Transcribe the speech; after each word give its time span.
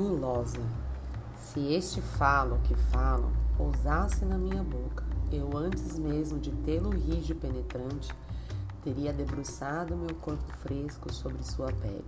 gulosa. 0.00 0.60
Se 1.36 1.74
este 1.74 2.00
falo 2.00 2.58
que 2.64 2.74
falo 2.74 3.30
pousasse 3.56 4.24
na 4.24 4.38
minha 4.38 4.62
boca, 4.62 5.04
eu 5.30 5.54
antes 5.54 5.98
mesmo 5.98 6.38
de 6.38 6.50
tê-lo 6.50 6.90
rijo 6.90 7.32
e 7.32 7.34
penetrante, 7.34 8.10
teria 8.82 9.12
debruçado 9.12 9.96
meu 9.96 10.14
corpo 10.14 10.50
fresco 10.62 11.12
sobre 11.12 11.42
sua 11.42 11.70
pele. 11.72 12.04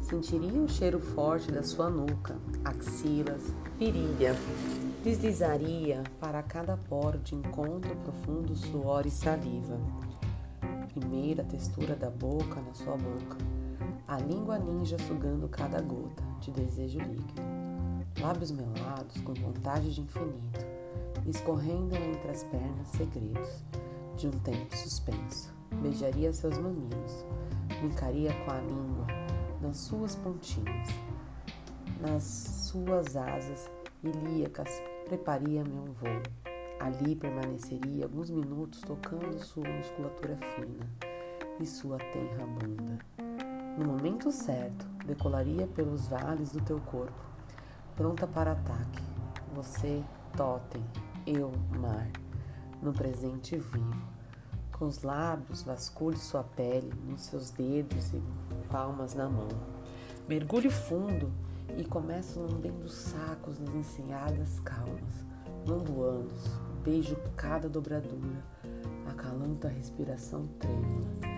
Sentiria 0.00 0.60
o 0.60 0.68
cheiro 0.68 0.98
forte 0.98 1.52
da 1.52 1.62
sua 1.62 1.88
nuca, 1.88 2.36
axilas, 2.64 3.54
virilha. 3.78 4.34
Deslizaria 5.04 6.02
para 6.20 6.42
cada 6.42 6.76
poro 6.76 7.18
de 7.18 7.36
encontro 7.36 7.94
profundo 7.96 8.56
suor 8.56 9.06
e 9.06 9.10
saliva. 9.10 9.78
Primeira 10.92 11.44
textura 11.44 11.94
da 11.94 12.10
boca 12.10 12.60
na 12.60 12.74
sua 12.74 12.96
boca, 12.96 13.36
a 14.12 14.18
língua 14.18 14.58
ninja 14.58 14.98
sugando 14.98 15.48
cada 15.48 15.80
gota 15.80 16.22
de 16.38 16.50
desejo 16.50 16.98
líquido. 16.98 17.40
Lábios 18.20 18.50
melados 18.50 19.18
com 19.22 19.32
vontade 19.32 19.94
de 19.94 20.02
infinito, 20.02 20.60
escorrendo 21.26 21.96
entre 21.96 22.30
as 22.30 22.44
pernas 22.44 22.88
segredos 22.88 23.64
de 24.18 24.28
um 24.28 24.32
tempo 24.32 24.76
suspenso. 24.76 25.50
Beijaria 25.80 26.30
seus 26.30 26.58
mamilos, 26.58 27.24
brincaria 27.80 28.34
com 28.44 28.50
a 28.50 28.58
língua 28.58 29.06
nas 29.62 29.78
suas 29.78 30.14
pontinhas, 30.16 30.88
nas 31.98 32.22
suas 32.22 33.16
asas 33.16 33.70
ilíacas, 34.04 34.68
preparia 35.06 35.64
meu 35.64 35.86
voo. 35.86 36.22
Ali 36.78 37.16
permaneceria 37.16 38.04
alguns 38.04 38.28
minutos 38.28 38.82
tocando 38.82 39.38
sua 39.38 39.66
musculatura 39.66 40.36
fina 40.36 40.86
e 41.58 41.64
sua 41.64 41.96
tenra 41.96 42.44
bunda. 42.44 43.31
No 43.76 43.86
momento 43.86 44.30
certo, 44.30 44.86
decolaria 45.06 45.66
pelos 45.66 46.06
vales 46.06 46.52
do 46.52 46.60
teu 46.60 46.78
corpo, 46.80 47.24
pronta 47.96 48.26
para 48.26 48.52
ataque. 48.52 49.02
Você, 49.54 50.04
totem, 50.36 50.84
eu, 51.26 51.50
mar, 51.80 52.10
no 52.82 52.92
presente 52.92 53.56
vivo. 53.56 54.12
Com 54.72 54.86
os 54.86 55.02
lábios, 55.02 55.62
vasculhe 55.62 56.18
sua 56.18 56.42
pele 56.42 56.92
nos 57.06 57.22
seus 57.22 57.50
dedos 57.50 58.12
e 58.12 58.22
palmas 58.70 59.14
na 59.14 59.28
mão. 59.28 59.48
Mergulhe 60.28 60.68
fundo 60.68 61.32
e 61.76 61.84
começo 61.84 62.40
lambendo 62.40 62.88
sacos 62.88 63.58
nas 63.58 63.74
enseadas 63.74 64.60
calmas, 64.60 65.24
lambuanos, 65.66 66.60
beijo 66.84 67.16
cada 67.36 67.70
dobradura, 67.70 68.44
acalanta 69.08 69.68
a 69.68 69.70
respiração 69.70 70.46
trêmula. 70.58 71.31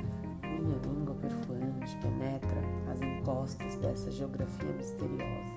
Minha 0.65 0.79
língua 0.79 1.15
perfurante 1.17 1.95
penetra 1.99 2.63
as 2.91 2.99
encostas 3.03 3.77
dessa 3.77 4.11
geografia 4.11 4.73
misteriosa. 4.73 5.53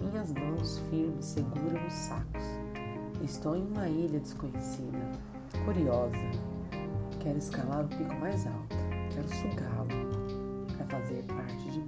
Minhas 0.00 0.32
mãos 0.32 0.78
firmes 0.88 1.24
seguram 1.24 1.84
os 1.84 1.92
sacos. 1.92 2.44
Estou 3.20 3.56
em 3.56 3.66
uma 3.66 3.88
ilha 3.88 4.20
desconhecida, 4.20 5.10
curiosa. 5.64 6.16
Quero 7.18 7.38
escalar 7.38 7.84
o 7.84 7.88
pico 7.88 8.14
mais 8.20 8.46
alto, 8.46 8.76
quero 9.12 9.28
sugá-lo 9.28 10.76
para 10.76 10.86
fazer 10.86 11.24
parte 11.24 11.70
de 11.72 11.80
mim. 11.80 11.86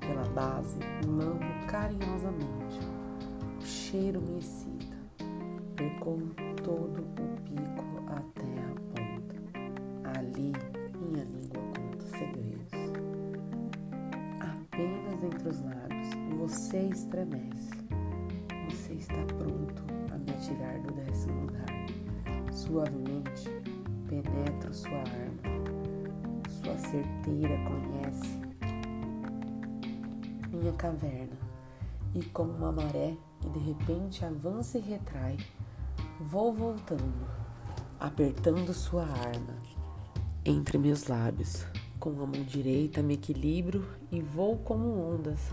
Pela 0.00 0.24
base, 0.34 0.78
lambo 1.06 1.66
carinhosamente. 1.66 2.78
O 3.58 3.64
cheiro 3.64 4.20
me 4.20 4.38
excita 4.38 4.96
percorro 5.76 6.30
todo 6.62 7.00
o 7.00 7.40
pico 7.40 8.04
até 8.06 8.58
a 8.60 8.74
ponta. 8.92 10.18
Ali 10.18 10.75
você 16.46 16.78
estremece. 16.78 17.72
Você 18.70 18.92
está 18.92 19.20
pronto 19.34 19.82
a 20.12 20.16
me 20.16 20.32
tirar 20.38 20.78
do 20.78 20.92
décimo 20.94 21.40
lugar. 21.40 21.66
Suavemente 22.52 23.50
penetro 24.08 24.72
sua 24.72 24.98
arma. 24.98 25.42
Sua 26.48 26.78
certeira 26.78 27.58
conhece 27.64 28.40
minha 30.52 30.72
caverna 30.74 31.36
e 32.14 32.22
como 32.26 32.52
uma 32.52 32.70
maré 32.70 33.16
que 33.40 33.50
de 33.50 33.58
repente 33.58 34.24
avança 34.24 34.78
e 34.78 34.82
retrai, 34.82 35.36
Vou 36.20 36.54
voltando, 36.54 37.26
apertando 37.98 38.72
sua 38.72 39.02
arma 39.02 39.56
entre 40.44 40.78
meus 40.78 41.08
lábios. 41.08 41.66
Com 41.98 42.10
a 42.10 42.26
mão 42.26 42.44
direita 42.44 43.02
me 43.02 43.14
equilibro 43.14 43.84
e 44.12 44.22
vou 44.22 44.56
como 44.58 45.12
ondas, 45.12 45.50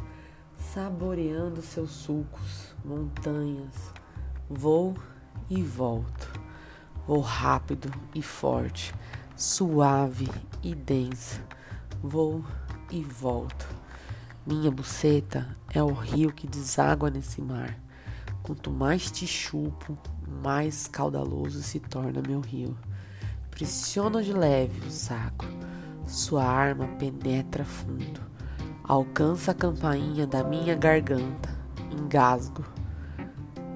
saboreando 0.74 1.62
seus 1.62 1.92
sulcos, 1.92 2.74
montanhas. 2.84 3.94
Vou 4.50 4.96
e 5.48 5.62
volto. 5.62 6.32
Vou 7.06 7.20
rápido 7.20 7.92
e 8.16 8.24
forte, 8.24 8.92
suave 9.36 10.28
e 10.64 10.74
densa. 10.74 11.40
Vou 12.02 12.44
e 12.90 13.04
volto. 13.04 13.68
Minha 14.48 14.72
buceta 14.72 15.56
é 15.72 15.84
o 15.84 15.94
rio 15.94 16.34
que 16.34 16.48
deságua 16.48 17.12
nesse 17.12 17.40
mar. 17.40 17.78
Quanto 18.42 18.72
mais 18.72 19.12
te 19.12 19.28
chupo, 19.28 19.96
mais 20.44 20.88
caudaloso 20.88 21.62
se 21.62 21.80
torna 21.80 22.24
meu 22.28 22.40
rio. 22.40 22.76
Pressiono 23.52 24.24
de 24.24 24.34
leve 24.34 24.88
o 24.88 24.90
saco, 24.90 25.46
sua 26.08 26.44
arma 26.44 26.88
penetra 26.98 27.64
fundo, 27.64 28.20
alcança 28.94 29.52
a 29.52 29.56
campainha 29.56 30.28
da 30.28 30.44
minha 30.44 30.76
garganta, 30.76 31.50
engasgo, 31.92 32.64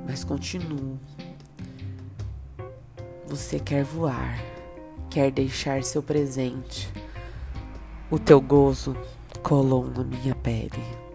mas 0.05 0.23
continuo. 0.23 0.99
Você 3.25 3.59
quer 3.59 3.83
voar, 3.83 4.39
quer 5.09 5.31
deixar 5.31 5.83
seu 5.83 6.03
presente. 6.03 6.87
O 8.11 8.19
teu 8.19 8.39
gozo 8.39 8.95
colou 9.41 9.87
na 9.89 10.03
minha 10.03 10.35
pele. 10.35 11.06